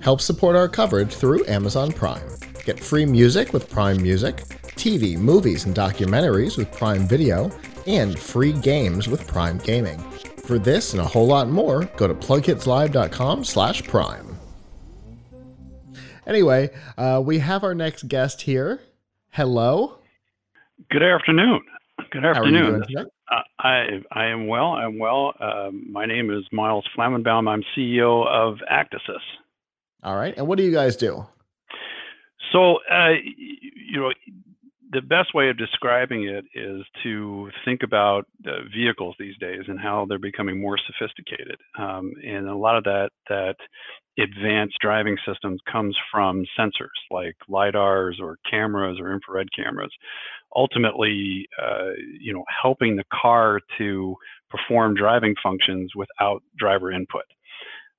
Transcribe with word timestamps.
Help 0.00 0.22
support 0.22 0.56
our 0.56 0.68
coverage 0.68 1.14
through 1.14 1.44
Amazon 1.46 1.92
Prime. 1.92 2.22
Get 2.64 2.80
free 2.80 3.04
music 3.04 3.52
with 3.52 3.68
Prime 3.68 4.00
Music, 4.00 4.36
TV, 4.76 5.18
movies, 5.18 5.66
and 5.66 5.76
documentaries 5.76 6.56
with 6.56 6.72
Prime 6.72 7.06
Video, 7.06 7.50
and 7.86 8.18
free 8.18 8.52
games 8.52 9.06
with 9.06 9.26
Prime 9.26 9.58
Gaming. 9.58 9.98
For 10.46 10.58
this 10.58 10.94
and 10.94 11.02
a 11.02 11.04
whole 11.04 11.26
lot 11.26 11.50
more, 11.50 11.84
go 11.98 12.08
to 12.08 12.14
plughitslive.com 12.14 13.44
slash 13.44 13.82
prime. 13.82 14.29
Anyway, 16.30 16.70
uh, 16.96 17.20
we 17.22 17.40
have 17.40 17.64
our 17.64 17.74
next 17.74 18.06
guest 18.06 18.42
here. 18.42 18.80
Hello. 19.30 19.98
Good 20.88 21.02
afternoon. 21.02 21.60
Good 22.12 22.24
afternoon. 22.24 22.84
Uh, 23.28 23.34
I 23.58 24.00
I 24.12 24.26
am 24.26 24.46
well. 24.46 24.68
I'm 24.68 24.96
well. 24.96 25.34
Um, 25.40 25.90
my 25.90 26.06
name 26.06 26.30
is 26.30 26.44
Miles 26.52 26.88
Flamenbaum. 26.96 27.48
I'm 27.48 27.64
CEO 27.76 28.28
of 28.28 28.58
Actasys. 28.70 29.18
All 30.04 30.14
right. 30.14 30.32
And 30.36 30.46
what 30.46 30.56
do 30.56 30.62
you 30.62 30.70
guys 30.70 30.94
do? 30.94 31.26
So, 32.52 32.76
uh, 32.88 33.10
you 33.10 34.00
know, 34.00 34.12
the 34.92 35.02
best 35.02 35.34
way 35.34 35.48
of 35.48 35.58
describing 35.58 36.24
it 36.24 36.44
is 36.54 36.84
to 37.02 37.50
think 37.64 37.82
about 37.84 38.26
uh, 38.46 38.62
vehicles 38.74 39.14
these 39.18 39.36
days 39.38 39.62
and 39.68 39.78
how 39.78 40.06
they're 40.08 40.18
becoming 40.18 40.60
more 40.60 40.78
sophisticated. 40.78 41.58
Um, 41.78 42.12
and 42.26 42.48
a 42.48 42.56
lot 42.56 42.76
of 42.76 42.84
that 42.84 43.10
that 43.28 43.54
advanced 44.18 44.76
driving 44.80 45.16
systems 45.26 45.60
comes 45.70 45.96
from 46.12 46.44
sensors 46.58 46.88
like 47.10 47.36
lidars 47.48 48.20
or 48.20 48.38
cameras 48.50 48.98
or 49.00 49.12
infrared 49.12 49.48
cameras. 49.54 49.92
Ultimately, 50.56 51.46
uh, 51.62 51.92
you 52.20 52.32
know, 52.32 52.44
helping 52.62 52.96
the 52.96 53.04
car 53.12 53.60
to 53.78 54.16
perform 54.50 54.94
driving 54.94 55.34
functions 55.42 55.92
without 55.94 56.42
driver 56.58 56.90
input. 56.90 57.24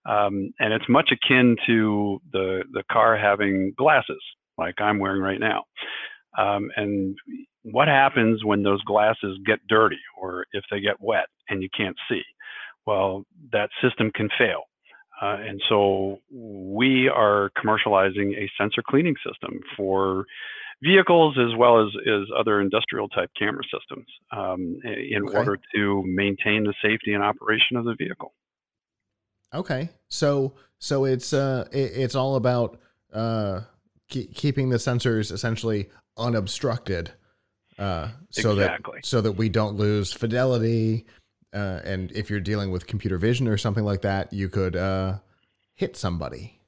Um, 0.06 0.52
and 0.60 0.74
it's 0.74 0.90
much 0.90 1.12
akin 1.12 1.56
to 1.68 2.20
the 2.32 2.64
the 2.74 2.84
car 2.92 3.18
having 3.18 3.74
glasses 3.78 4.22
like 4.58 4.76
I'm 4.80 5.00
wearing 5.00 5.22
right 5.22 5.40
now. 5.40 5.64
Um, 6.38 6.70
and 6.76 7.18
what 7.64 7.88
happens 7.88 8.44
when 8.44 8.64
those 8.64 8.82
glasses 8.84 9.38
get 9.46 9.60
dirty 9.68 10.00
or 10.20 10.46
if 10.54 10.64
they 10.72 10.80
get 10.80 10.96
wet 11.00 11.28
and 11.50 11.62
you 11.62 11.70
can't 11.76 11.98
see? 12.10 12.22
Well, 12.86 13.26
that 13.52 13.70
system 13.82 14.12
can 14.14 14.30
fail. 14.38 14.64
Uh, 15.22 15.38
and 15.48 15.62
so 15.70 16.18
we 16.32 17.08
are 17.08 17.52
commercializing 17.64 18.36
a 18.38 18.50
sensor 18.60 18.82
cleaning 18.88 19.16
system 19.24 19.60
for 19.78 20.26
vehicles 20.82 21.38
as 21.38 21.56
well 21.56 21.80
as, 21.80 21.90
as 22.08 22.24
other 22.36 22.60
industrial 22.60 23.08
type 23.10 23.30
camera 23.38 23.62
systems 23.66 24.08
um, 24.36 24.80
in 24.84 25.24
Okay. 25.28 25.38
order 25.38 25.60
to 25.76 26.04
maintain 26.08 26.64
the 26.64 26.74
safety 26.82 27.14
and 27.14 27.24
operation 27.24 27.78
of 27.78 27.86
the 27.86 27.94
vehicle. 27.96 28.34
Okay. 29.54 29.90
So 30.08 30.54
so 30.80 31.06
it's 31.06 31.34
uh 31.34 31.68
it, 31.72 31.92
it's 31.96 32.16
all 32.16 32.36
about 32.36 32.80
uh 33.14 33.62
keeping 34.10 34.70
the 34.70 34.78
sensors 34.78 35.32
essentially 35.32 35.90
unobstructed 36.18 37.12
uh 37.80 38.10
so 38.30 38.52
Exactly. 38.52 38.98
that 39.00 39.06
so 39.06 39.22
that 39.22 39.34
we 39.34 39.50
don't 39.50 39.76
lose 39.76 40.12
fidelity 40.14 41.06
uh 41.54 41.80
and 41.84 42.12
if 42.12 42.30
you're 42.30 42.40
dealing 42.40 42.72
with 42.72 42.86
computer 42.88 43.18
vision 43.18 43.48
or 43.48 43.58
something 43.58 43.84
like 43.84 44.02
that, 44.02 44.32
you 44.34 44.50
could 44.50 44.76
uh 44.76 45.18
hit 45.76 45.96
somebody. 45.98 46.60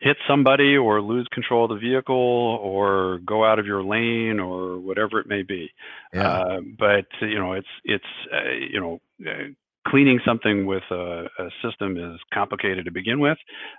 hit 0.00 0.16
somebody 0.28 0.76
or 0.76 1.00
lose 1.00 1.26
control 1.32 1.64
of 1.64 1.70
the 1.70 1.88
vehicle 1.88 2.14
or 2.62 3.18
go 3.24 3.44
out 3.44 3.58
of 3.58 3.66
your 3.66 3.82
lane 3.82 4.38
or 4.40 4.78
whatever 4.78 5.20
it 5.20 5.26
may 5.26 5.42
be. 5.42 5.70
Yeah. 6.12 6.28
Uh, 6.28 6.60
but 6.78 7.06
you 7.20 7.38
know, 7.38 7.52
it's 7.54 7.68
it's 7.84 8.04
uh, 8.34 8.50
you 8.72 8.80
know. 8.80 9.00
Uh, 9.26 9.52
Cleaning 9.88 10.20
something 10.26 10.66
with 10.66 10.82
a, 10.90 11.24
a 11.38 11.48
system 11.64 11.96
is 11.96 12.20
complicated 12.34 12.84
to 12.84 12.90
begin 12.90 13.18
with. 13.18 13.38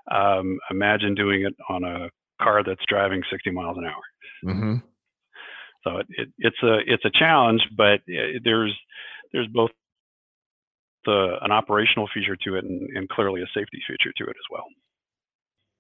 Um, 0.10 0.58
imagine 0.72 1.14
doing 1.14 1.44
it 1.44 1.54
on 1.70 1.84
a 1.84 2.10
car 2.44 2.64
that's 2.66 2.82
driving 2.90 3.22
60 3.32 3.52
miles 3.52 3.78
an 3.78 3.86
hour. 3.86 4.02
Mhm. 4.44 4.84
So 5.84 5.98
it, 5.98 6.08
it, 6.10 6.30
it's 6.38 6.64
a 6.64 6.78
it's 6.86 7.06
a 7.06 7.12
challenge, 7.18 7.62
but 7.76 8.02
uh, 8.02 8.40
there's 8.44 8.78
there's 9.34 9.48
both 9.48 9.72
the, 11.06 11.38
an 11.42 11.52
operational 11.52 12.08
feature 12.14 12.36
to 12.36 12.56
it 12.56 12.64
and, 12.64 12.90
and 12.96 13.10
clearly 13.10 13.42
a 13.42 13.48
safety 13.48 13.80
feature 13.88 14.12
to 14.18 14.24
it 14.26 14.36
as 14.36 14.48
well. 14.52 14.66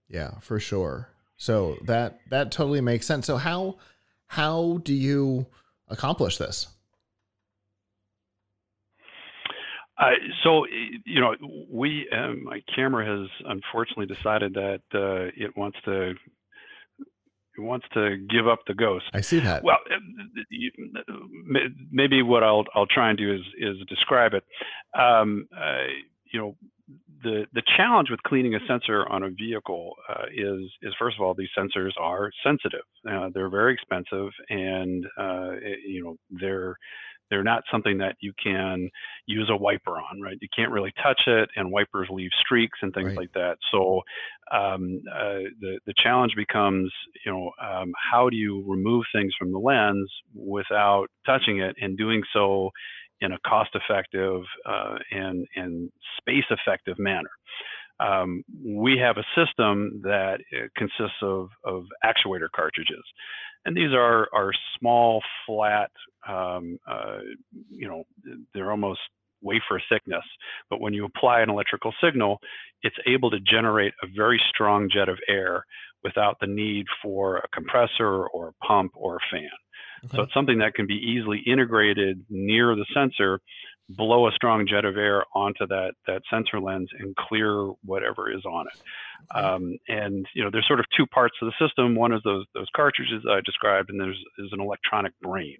Yeah, 0.09 0.39
for 0.39 0.59
sure. 0.59 1.09
So 1.37 1.77
that 1.85 2.19
that 2.29 2.51
totally 2.51 2.81
makes 2.81 3.05
sense. 3.05 3.27
So 3.27 3.37
how 3.37 3.77
how 4.27 4.79
do 4.83 4.93
you 4.93 5.45
accomplish 5.87 6.37
this? 6.37 6.67
Uh, 9.97 10.11
so, 10.43 10.65
you 11.05 11.21
know, 11.21 11.35
we, 11.69 12.09
um, 12.11 12.45
my 12.45 12.59
camera 12.75 13.05
has 13.05 13.29
unfortunately 13.45 14.07
decided 14.07 14.51
that 14.55 14.81
uh, 14.95 15.29
it 15.37 15.55
wants 15.55 15.77
to 15.85 16.15
wants 17.57 17.85
to 17.93 18.17
give 18.29 18.47
up 18.47 18.59
the 18.67 18.73
ghost. 18.73 19.05
I 19.13 19.21
see 19.21 19.39
that. 19.39 19.63
Well, 19.63 19.77
uh, 19.91 21.13
maybe 21.91 22.21
what 22.21 22.43
I'll 22.43 22.65
I'll 22.75 22.87
try 22.87 23.09
and 23.09 23.17
do 23.17 23.33
is 23.33 23.41
is 23.59 23.77
describe 23.87 24.33
it. 24.33 24.43
Um, 24.99 25.47
uh, 25.55 25.87
you 26.31 26.39
know, 26.39 26.55
the 27.23 27.45
the 27.53 27.61
challenge 27.77 28.09
with 28.09 28.21
cleaning 28.23 28.55
a 28.55 28.59
sensor 28.67 29.07
on 29.09 29.23
a 29.23 29.29
vehicle 29.29 29.93
uh, 30.09 30.25
is 30.33 30.61
is 30.81 30.93
first 30.97 31.17
of 31.19 31.25
all 31.25 31.33
these 31.33 31.49
sensors 31.57 31.91
are 31.99 32.31
sensitive. 32.43 32.85
Uh, 33.09 33.29
they're 33.33 33.49
very 33.49 33.73
expensive, 33.73 34.29
and 34.49 35.05
uh, 35.19 35.51
it- 35.61 35.79
you 35.87 36.03
know 36.03 36.15
they're 36.39 36.75
they're 37.31 37.43
not 37.43 37.63
something 37.71 37.97
that 37.97 38.15
you 38.21 38.33
can 38.43 38.89
use 39.25 39.49
a 39.49 39.55
wiper 39.57 39.97
on, 39.97 40.21
right? 40.21 40.37
You 40.41 40.49
can't 40.55 40.71
really 40.71 40.93
touch 41.01 41.21
it, 41.25 41.49
and 41.55 41.71
wipers 41.71 42.09
leave 42.11 42.29
streaks 42.39 42.77
and 42.83 42.93
things 42.93 43.07
Right. 43.07 43.17
like 43.17 43.33
that. 43.33 43.57
So 43.71 44.01
um, 44.51 45.01
uh, 45.11 45.49
the 45.59 45.79
the 45.87 45.93
challenge 45.97 46.33
becomes, 46.35 46.93
you 47.25 47.31
know, 47.31 47.51
um, 47.59 47.93
how 48.11 48.29
do 48.29 48.35
you 48.35 48.63
remove 48.67 49.05
things 49.15 49.33
from 49.39 49.51
the 49.51 49.57
lens 49.59 50.11
without 50.35 51.07
touching 51.25 51.59
it, 51.59 51.75
and 51.81 51.97
doing 51.97 52.21
so 52.33 52.69
in 53.21 53.31
a 53.33 53.39
cost-effective 53.47 54.41
uh, 54.65 54.97
and 55.11 55.47
and 55.55 55.91
space-effective 56.19 56.97
manner. 56.99 57.29
Um, 58.01 58.43
we 58.63 58.97
have 58.97 59.17
a 59.17 59.25
system 59.35 60.01
that 60.03 60.39
uh, 60.53 60.67
consists 60.75 61.21
of, 61.21 61.49
of 61.63 61.83
actuator 62.03 62.47
cartridges, 62.55 63.03
and 63.65 63.75
these 63.75 63.93
are 63.93 64.27
are 64.33 64.51
small, 64.79 65.21
flat. 65.45 65.91
Um, 66.27 66.77
uh, 66.87 67.19
you 67.69 67.87
know, 67.87 68.03
they're 68.53 68.71
almost 68.71 68.99
wafer 69.41 69.81
thickness. 69.89 70.23
But 70.69 70.81
when 70.81 70.93
you 70.93 71.05
apply 71.05 71.41
an 71.41 71.49
electrical 71.49 71.93
signal, 72.03 72.39
it's 72.83 72.95
able 73.07 73.29
to 73.31 73.39
generate 73.39 73.93
a 74.03 74.07
very 74.15 74.41
strong 74.49 74.89
jet 74.91 75.09
of 75.09 75.17
air 75.27 75.65
without 76.03 76.37
the 76.39 76.47
need 76.47 76.85
for 77.01 77.37
a 77.37 77.47
compressor 77.53 78.25
or 78.27 78.49
a 78.49 78.65
pump 78.65 78.91
or 78.95 79.17
a 79.17 79.19
fan. 79.31 79.49
So 80.15 80.23
it's 80.23 80.33
something 80.33 80.57
that 80.59 80.73
can 80.73 80.87
be 80.87 80.95
easily 80.95 81.43
integrated 81.45 82.25
near 82.27 82.75
the 82.75 82.85
sensor, 82.91 83.39
blow 83.89 84.27
a 84.27 84.31
strong 84.31 84.65
jet 84.67 84.85
of 84.85 84.97
air 84.97 85.23
onto 85.35 85.67
that 85.67 85.93
that 86.07 86.21
sensor 86.29 86.59
lens 86.59 86.89
and 86.99 87.15
clear 87.15 87.71
whatever 87.83 88.31
is 88.31 88.45
on 88.45 88.67
it. 88.67 89.37
Um, 89.37 89.77
and 89.87 90.25
you 90.33 90.43
know, 90.43 90.49
there's 90.51 90.67
sort 90.67 90.79
of 90.79 90.85
two 90.95 91.05
parts 91.07 91.35
to 91.39 91.45
the 91.45 91.67
system. 91.67 91.95
One 91.95 92.13
is 92.13 92.21
those 92.23 92.45
those 92.53 92.69
cartridges 92.75 93.23
I 93.29 93.41
described, 93.45 93.89
and 93.89 93.99
there's 93.99 94.21
is 94.37 94.49
an 94.51 94.61
electronic 94.61 95.13
brain. 95.21 95.57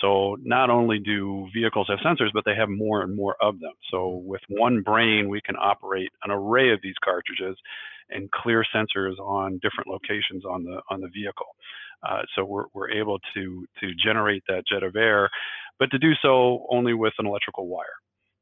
So 0.00 0.36
not 0.42 0.70
only 0.70 0.98
do 0.98 1.46
vehicles 1.54 1.88
have 1.88 2.00
sensors, 2.00 2.30
but 2.34 2.44
they 2.44 2.54
have 2.56 2.68
more 2.68 3.02
and 3.02 3.14
more 3.14 3.36
of 3.40 3.60
them. 3.60 3.72
So 3.90 4.22
with 4.24 4.40
one 4.48 4.82
brain, 4.82 5.28
we 5.28 5.40
can 5.40 5.56
operate 5.56 6.10
an 6.24 6.30
array 6.30 6.72
of 6.72 6.80
these 6.82 6.96
cartridges 7.02 7.56
and 8.10 8.30
clear 8.30 8.64
sensors 8.74 9.18
on 9.18 9.60
different 9.62 9.88
locations 9.88 10.44
on 10.44 10.64
the 10.64 10.80
on 10.90 11.00
the 11.00 11.08
vehicle. 11.08 11.46
Uh, 12.06 12.22
so 12.34 12.44
we're 12.44 12.66
we're 12.74 12.90
able 12.90 13.18
to 13.34 13.66
to 13.80 13.92
generate 14.02 14.42
that 14.48 14.64
jet 14.70 14.82
of 14.82 14.96
air, 14.96 15.30
but 15.78 15.90
to 15.90 15.98
do 15.98 16.12
so 16.22 16.66
only 16.70 16.94
with 16.94 17.14
an 17.18 17.26
electrical 17.26 17.66
wire, 17.66 17.86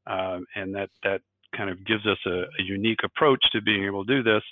um, 0.06 0.44
and 0.56 0.74
that 0.74 0.90
that 1.02 1.20
kind 1.56 1.68
of 1.68 1.84
gives 1.84 2.06
us 2.06 2.18
a, 2.26 2.30
a 2.30 2.62
unique 2.64 3.00
approach 3.04 3.44
to 3.52 3.60
being 3.60 3.84
able 3.84 4.04
to 4.04 4.16
do 4.16 4.22
this, 4.22 4.42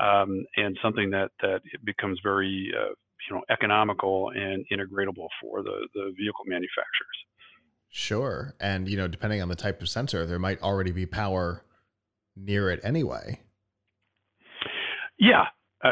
um, 0.00 0.44
and 0.56 0.78
something 0.82 1.10
that 1.10 1.30
that 1.42 1.60
becomes 1.84 2.18
very 2.22 2.72
uh, 2.74 2.94
you 3.28 3.36
know 3.36 3.42
economical 3.50 4.30
and 4.34 4.64
integratable 4.72 5.28
for 5.40 5.62
the 5.62 5.88
the 5.94 6.12
vehicle 6.16 6.44
manufacturers. 6.46 7.18
Sure. 7.90 8.54
And 8.58 8.88
you 8.88 8.96
know, 8.96 9.06
depending 9.06 9.40
on 9.40 9.48
the 9.48 9.54
type 9.54 9.80
of 9.80 9.88
sensor, 9.88 10.26
there 10.26 10.40
might 10.40 10.60
already 10.62 10.90
be 10.90 11.06
power 11.06 11.64
near 12.34 12.68
it 12.70 12.80
anyway. 12.82 13.40
Yeah. 15.24 15.44
Uh, 15.82 15.90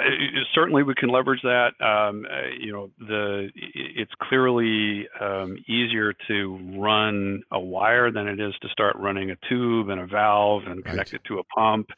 certainly, 0.55 0.83
we 0.83 0.95
can 0.95 1.11
leverage 1.11 1.43
that. 1.43 1.73
Um, 1.79 2.25
uh, 2.25 2.49
you 2.59 2.73
know, 2.73 2.91
the 2.99 3.51
it's 3.55 4.13
clearly 4.23 5.07
um, 5.21 5.55
easier 5.69 6.15
to 6.29 6.79
run 6.79 7.43
a 7.53 7.61
wire 7.61 8.11
than 8.11 8.27
it 8.27 8.41
is 8.41 8.55
to 8.63 8.69
start 8.69 8.97
running 8.97 9.31
a 9.31 9.37
tube 9.51 9.91
and 9.91 10.01
a 10.01 10.07
valve 10.07 10.63
and 10.67 10.83
connect 10.83 11.13
it 11.13 11.21
to 11.29 11.41
a 11.41 11.45
pump. 11.45 11.89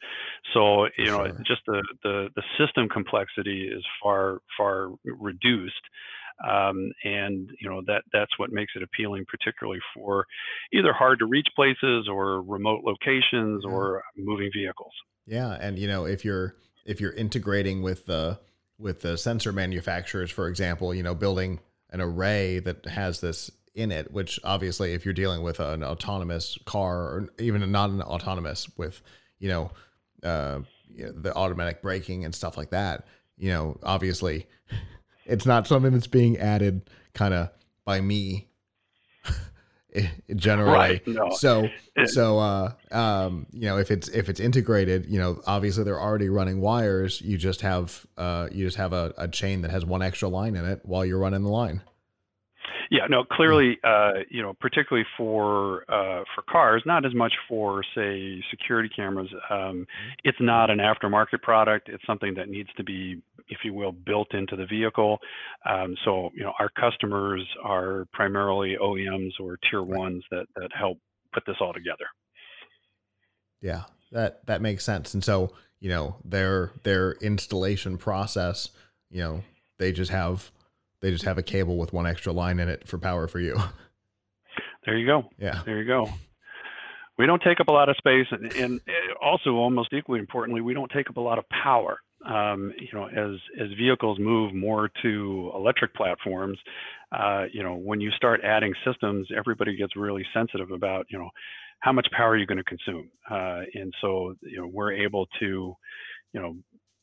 So, 0.53 0.87
you 0.97 1.05
know, 1.05 1.25
just 1.47 1.61
the, 1.67 1.81
the 2.03 2.27
the 2.35 2.43
system 2.57 2.89
complexity 2.89 3.69
is 3.73 3.83
far 4.03 4.39
far 4.57 4.89
reduced. 5.05 5.73
Um, 6.43 6.91
and 7.05 7.49
you 7.61 7.69
know 7.69 7.81
that 7.87 8.03
that's 8.11 8.37
what 8.37 8.51
makes 8.51 8.73
it 8.75 8.83
appealing, 8.83 9.23
particularly 9.29 9.79
for 9.93 10.25
either 10.73 10.91
hard 10.91 11.19
to 11.19 11.25
reach 11.25 11.47
places 11.55 12.09
or 12.11 12.41
remote 12.41 12.81
locations 12.83 13.63
or 13.63 14.03
moving 14.17 14.49
vehicles. 14.53 14.91
Yeah, 15.25 15.57
and 15.61 15.79
you 15.79 15.87
know 15.87 16.05
if 16.05 16.25
you're 16.25 16.55
if 16.85 17.01
you're 17.01 17.13
integrating 17.13 17.81
with 17.81 18.05
the 18.05 18.39
with 18.77 19.01
the 19.01 19.17
sensor 19.17 19.51
manufacturers, 19.51 20.31
for 20.31 20.47
example, 20.47 20.93
you 20.93 21.03
know, 21.03 21.15
building 21.15 21.59
an 21.91 22.01
array 22.01 22.59
that 22.59 22.85
has 22.85 23.21
this 23.21 23.49
in 23.73 23.91
it, 23.91 24.11
which 24.11 24.39
obviously, 24.43 24.93
if 24.93 25.05
you're 25.05 25.13
dealing 25.13 25.43
with 25.43 25.59
an 25.59 25.83
autonomous 25.83 26.57
car 26.65 26.97
or 26.97 27.29
even 27.39 27.61
a 27.61 27.67
non 27.67 28.01
autonomous 28.01 28.69
with, 28.77 29.01
you 29.39 29.49
know, 29.49 29.71
uh, 30.23 30.59
the 30.97 31.33
automatic 31.35 31.81
braking 31.81 32.23
and 32.25 32.33
stuff 32.33 32.57
like 32.57 32.69
that, 32.69 33.05
you 33.37 33.49
know, 33.49 33.77
obviously, 33.83 34.47
it's 35.25 35.45
not 35.45 35.67
something 35.67 35.91
that's 35.91 36.07
being 36.07 36.37
added 36.37 36.89
kind 37.13 37.33
of 37.33 37.49
by 37.83 38.01
me 38.01 38.47
generally. 40.35 40.73
Right, 40.73 41.07
no. 41.07 41.29
So 41.31 41.67
so 42.05 42.39
uh, 42.39 42.73
um, 42.91 43.47
you 43.51 43.67
know 43.67 43.77
if 43.77 43.91
it's 43.91 44.07
if 44.09 44.29
it's 44.29 44.39
integrated, 44.39 45.05
you 45.07 45.19
know 45.19 45.41
obviously 45.45 45.83
they're 45.83 46.01
already 46.01 46.29
running 46.29 46.61
wires. 46.61 47.21
You 47.21 47.37
just 47.37 47.61
have 47.61 48.05
uh, 48.17 48.49
you 48.51 48.65
just 48.65 48.77
have 48.77 48.93
a, 48.93 49.13
a 49.17 49.27
chain 49.27 49.61
that 49.61 49.71
has 49.71 49.85
one 49.85 50.01
extra 50.01 50.29
line 50.29 50.55
in 50.55 50.65
it 50.65 50.81
while 50.83 51.05
you're 51.05 51.19
running 51.19 51.43
the 51.43 51.49
line. 51.49 51.81
Yeah, 52.91 53.07
no, 53.09 53.23
clearly, 53.23 53.77
uh, 53.83 54.23
you 54.29 54.41
know, 54.41 54.53
particularly 54.53 55.07
for 55.17 55.83
uh, 55.91 56.23
for 56.35 56.43
cars, 56.49 56.83
not 56.85 57.05
as 57.05 57.13
much 57.15 57.33
for 57.47 57.83
say 57.95 58.43
security 58.51 58.89
cameras. 58.95 59.29
Um, 59.49 59.59
mm-hmm. 59.59 59.83
it's 60.23 60.37
not 60.39 60.69
an 60.69 60.79
aftermarket 60.79 61.41
product. 61.41 61.89
It's 61.89 62.05
something 62.05 62.33
that 62.35 62.49
needs 62.49 62.69
to 62.77 62.83
be, 62.83 63.21
if 63.47 63.59
you 63.63 63.73
will, 63.73 63.91
built 63.91 64.33
into 64.33 64.55
the 64.55 64.65
vehicle. 64.65 65.19
Um, 65.69 65.95
so, 66.03 66.29
you 66.33 66.43
know, 66.43 66.53
our 66.59 66.69
customers 66.69 67.45
are 67.63 68.05
primarily 68.13 68.77
OEMs 68.81 69.31
or 69.39 69.57
tier 69.69 69.83
ones 69.83 70.23
that 70.31 70.45
that 70.55 70.69
help 70.77 70.97
put 71.33 71.43
this 71.45 71.57
all 71.59 71.73
together. 71.73 72.05
Yeah, 73.61 73.83
that 74.11 74.45
that 74.47 74.61
makes 74.61 74.83
sense. 74.83 75.13
And 75.13 75.23
so, 75.23 75.51
you 75.79 75.89
know, 75.89 76.15
their 76.23 76.71
their 76.83 77.13
installation 77.13 77.97
process, 77.97 78.69
you 79.09 79.21
know, 79.21 79.43
they 79.77 79.91
just 79.91 80.11
have 80.11 80.51
they 81.01 81.11
just 81.11 81.25
have 81.25 81.37
a 81.37 81.43
cable 81.43 81.77
with 81.77 81.93
one 81.93 82.07
extra 82.07 82.31
line 82.31 82.59
in 82.59 82.69
it 82.69 82.87
for 82.87 82.97
power 82.97 83.27
for 83.27 83.39
you. 83.39 83.57
There 84.85 84.97
you 84.97 85.07
go. 85.07 85.29
Yeah. 85.39 85.61
There 85.65 85.81
you 85.81 85.87
go. 85.87 86.07
We 87.17 87.25
don't 87.25 87.41
take 87.41 87.59
up 87.59 87.69
a 87.69 87.71
lot 87.71 87.89
of 87.89 87.97
space, 87.97 88.27
and, 88.29 88.53
and 88.53 88.81
also 89.21 89.51
almost 89.51 89.93
equally 89.93 90.19
importantly, 90.19 90.61
we 90.61 90.73
don't 90.73 90.91
take 90.91 91.09
up 91.09 91.17
a 91.17 91.21
lot 91.21 91.39
of 91.39 91.45
power. 91.49 91.99
Um, 92.25 92.73
you 92.79 92.87
know, 92.93 93.07
as 93.07 93.39
as 93.59 93.67
vehicles 93.77 94.17
move 94.19 94.53
more 94.53 94.89
to 95.03 95.51
electric 95.53 95.93
platforms, 95.93 96.57
uh, 97.11 97.45
you 97.51 97.61
know, 97.61 97.75
when 97.75 98.01
you 98.01 98.11
start 98.11 98.41
adding 98.43 98.73
systems, 98.85 99.27
everybody 99.35 99.75
gets 99.75 99.95
really 99.95 100.25
sensitive 100.33 100.71
about, 100.71 101.05
you 101.09 101.19
know, 101.19 101.29
how 101.79 101.91
much 101.91 102.07
power 102.11 102.31
are 102.31 102.37
you 102.37 102.47
going 102.47 102.57
to 102.57 102.63
consume, 102.63 103.09
uh, 103.29 103.61
and 103.75 103.93
so 104.01 104.33
you 104.41 104.57
know 104.57 104.67
we're 104.67 104.91
able 104.91 105.27
to, 105.39 105.75
you 106.33 106.41
know, 106.41 106.55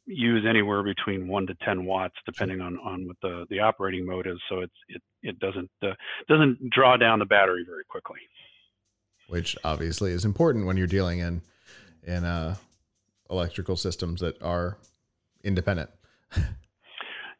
use 0.06 0.44
anywhere 0.48 0.82
between 0.82 1.28
one 1.28 1.46
to 1.46 1.54
10 1.64 1.84
watts, 1.84 2.16
depending 2.26 2.60
on, 2.60 2.78
on 2.78 3.06
what 3.06 3.16
the, 3.22 3.46
the 3.50 3.60
operating 3.60 4.04
mode 4.04 4.26
is. 4.26 4.38
So 4.48 4.60
it's, 4.60 4.72
it, 4.88 5.02
it 5.22 5.38
doesn't, 5.38 5.70
uh, 5.82 5.94
doesn't 6.28 6.70
draw 6.70 6.96
down 6.96 7.18
the 7.18 7.24
battery 7.24 7.64
very 7.66 7.84
quickly. 7.84 8.18
Which 9.28 9.56
obviously 9.64 10.12
is 10.12 10.24
important 10.24 10.66
when 10.66 10.76
you're 10.76 10.86
dealing 10.86 11.20
in, 11.20 11.42
in, 12.02 12.24
uh, 12.24 12.56
electrical 13.30 13.76
systems 13.76 14.20
that 14.20 14.40
are 14.42 14.76
independent. 15.44 15.90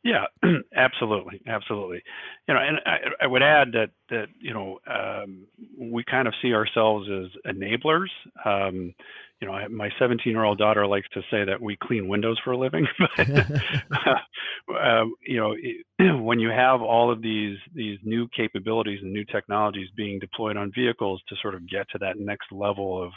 Yeah, 0.05 0.25
absolutely, 0.77 1.41
absolutely. 1.47 2.03
You 2.49 2.55
know, 2.55 2.61
and 2.61 2.79
I, 2.85 2.97
I, 3.25 3.27
would 3.29 3.43
add 3.43 3.73
that 3.73 3.91
that 4.11 4.27
you 4.41 4.53
know 4.53 4.81
um, 4.89 5.47
we 5.79 6.03
kind 6.03 6.27
of 6.27 6.35
see 6.43 6.55
ourselves 6.55 7.09
as 7.09 7.55
enablers. 7.55 8.09
Um, 8.45 8.95
you 9.43 9.49
know, 9.49 9.59
my 9.71 9.91
17 9.99 10.33
year 10.33 10.45
old 10.45 10.59
daughter 10.59 10.87
likes 10.87 11.09
to 11.15 11.21
say 11.29 11.45
that 11.45 11.61
we 11.61 11.77
clean 11.83 12.07
windows 12.07 12.39
for 12.45 12.53
a 12.53 12.57
living. 12.57 12.87
but, 13.17 13.19
uh, 14.81 15.05
you 15.27 15.37
know, 15.37 15.57
when 16.23 16.39
you 16.39 16.49
have 16.49 16.81
all 16.81 17.11
of 17.13 17.21
these 17.21 17.59
these 17.75 17.99
new 18.05 18.29
capabilities 18.37 19.01
and 19.03 19.13
new 19.13 19.25
technologies 19.25 19.89
being 19.97 20.21
deployed 20.21 20.57
on 20.57 20.71
vehicles 20.73 21.21
to 21.29 21.35
sort 21.43 21.57
of 21.57 21.69
get 21.69 21.89
to 21.91 21.99
that 21.99 22.21
next 22.21 22.53
level 22.53 23.03
of 23.03 23.11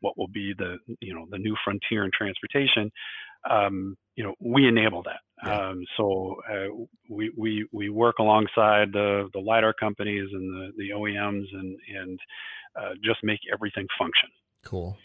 what 0.00 0.16
will 0.16 0.28
be 0.28 0.54
the 0.56 0.78
you 1.02 1.14
know 1.14 1.26
the 1.30 1.38
new 1.38 1.54
frontier 1.62 2.04
in 2.04 2.10
transportation, 2.16 2.90
um, 3.50 3.98
you 4.16 4.24
know, 4.24 4.34
we 4.40 4.66
enable 4.66 5.02
that. 5.02 5.20
Yeah. 5.44 5.68
Um, 5.68 5.84
so 5.98 6.36
uh, 6.50 6.84
we, 7.10 7.30
we 7.36 7.68
we 7.70 7.90
work 7.90 8.16
alongside 8.18 8.92
the 8.94 9.28
the 9.34 9.40
lidar 9.40 9.74
companies 9.78 10.30
and 10.32 10.50
the 10.50 10.72
the 10.78 10.90
OEMs 10.90 11.44
and 11.52 11.76
and 11.94 12.18
uh, 12.80 12.94
just 13.04 13.18
make 13.22 13.40
everything 13.52 13.86
function. 13.98 14.30
Cool. 14.64 14.96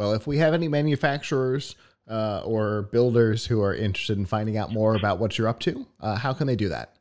Well, 0.00 0.14
if 0.14 0.26
we 0.26 0.38
have 0.38 0.54
any 0.54 0.66
manufacturers 0.66 1.76
uh, 2.10 2.40
or 2.42 2.88
builders 2.90 3.44
who 3.44 3.62
are 3.62 3.74
interested 3.74 4.16
in 4.16 4.24
finding 4.24 4.56
out 4.56 4.72
more 4.72 4.94
about 4.94 5.18
what 5.18 5.36
you're 5.36 5.46
up 5.46 5.60
to, 5.60 5.86
uh, 6.00 6.16
how 6.16 6.32
can 6.32 6.46
they 6.46 6.56
do 6.56 6.70
that? 6.70 6.96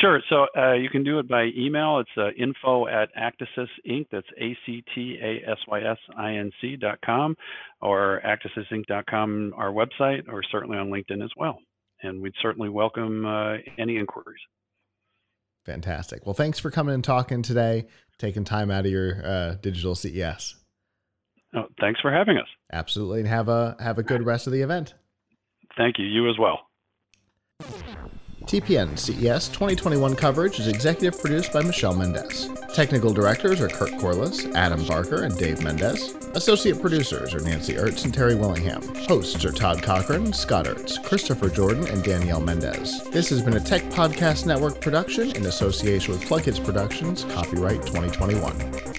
Sure. 0.00 0.20
So 0.28 0.46
uh, 0.56 0.74
you 0.74 0.88
can 0.88 1.02
do 1.02 1.18
it 1.18 1.28
by 1.28 1.48
email. 1.58 1.98
It's 1.98 2.10
uh, 2.16 2.28
info 2.40 2.86
at 2.86 3.08
Actasys 3.16 3.66
Inc. 3.90 4.06
That's 4.12 4.28
A 4.40 4.56
C 4.64 4.84
T 4.94 5.18
A 5.20 5.50
S 5.50 5.58
Y 5.66 5.80
S 5.80 5.98
I 6.16 6.34
N 6.36 6.52
C 6.60 6.76
dot 6.76 7.00
com 7.04 7.34
or 7.82 8.22
actasysinc.com, 8.24 9.54
our 9.56 9.72
website, 9.72 10.28
or 10.28 10.44
certainly 10.44 10.78
on 10.78 10.90
LinkedIn 10.90 11.24
as 11.24 11.30
well. 11.36 11.58
And 12.04 12.22
we'd 12.22 12.34
certainly 12.40 12.68
welcome 12.68 13.26
uh, 13.26 13.54
any 13.78 13.96
inquiries. 13.96 14.38
Fantastic. 15.66 16.24
Well, 16.24 16.34
thanks 16.34 16.60
for 16.60 16.70
coming 16.70 16.94
and 16.94 17.02
talking 17.02 17.42
today, 17.42 17.88
taking 18.16 18.44
time 18.44 18.70
out 18.70 18.86
of 18.86 18.92
your 18.92 19.26
uh, 19.26 19.54
digital 19.60 19.96
CES. 19.96 20.59
Oh, 21.54 21.66
thanks 21.80 22.00
for 22.00 22.12
having 22.12 22.36
us. 22.36 22.46
Absolutely, 22.72 23.20
and 23.20 23.28
have 23.28 23.48
a 23.48 23.76
have 23.80 23.98
a 23.98 24.02
good 24.02 24.24
rest 24.24 24.46
of 24.46 24.52
the 24.52 24.62
event. 24.62 24.94
Thank 25.76 25.98
you. 25.98 26.06
You 26.06 26.28
as 26.28 26.38
well. 26.38 26.60
TPN 28.44 28.98
CES 28.98 29.48
2021 29.48 30.16
coverage 30.16 30.58
is 30.58 30.66
executive 30.66 31.20
produced 31.20 31.52
by 31.52 31.62
Michelle 31.62 31.94
Mendez. 31.94 32.48
Technical 32.74 33.12
directors 33.12 33.60
are 33.60 33.68
Kurt 33.68 33.96
Corliss, 34.00 34.46
Adam 34.56 34.84
Barker, 34.86 35.22
and 35.22 35.36
Dave 35.38 35.62
Mendez. 35.62 36.14
Associate 36.34 36.80
producers 36.80 37.34
are 37.34 37.40
Nancy 37.40 37.74
Ertz 37.74 38.04
and 38.04 38.14
Terry 38.14 38.34
Willingham. 38.34 38.82
Hosts 39.06 39.44
are 39.44 39.52
Todd 39.52 39.82
Cochrane, 39.82 40.32
Scott 40.32 40.66
Ertz, 40.66 41.02
Christopher 41.04 41.48
Jordan, 41.48 41.86
and 41.88 42.02
Danielle 42.02 42.40
Mendez. 42.40 43.04
This 43.10 43.28
has 43.28 43.42
been 43.42 43.56
a 43.56 43.60
Tech 43.60 43.82
Podcast 43.82 44.46
Network 44.46 44.80
production 44.80 45.36
in 45.36 45.46
association 45.46 46.14
with 46.14 46.24
Plughitz 46.24 46.64
Productions, 46.64 47.24
copyright 47.24 47.82
2021. 47.86 48.89